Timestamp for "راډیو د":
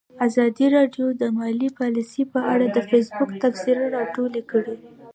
0.75-1.23